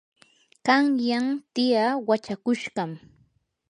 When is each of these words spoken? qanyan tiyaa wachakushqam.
qanyan 0.65 1.27
tiyaa 1.53 1.93
wachakushqam. 2.07 2.91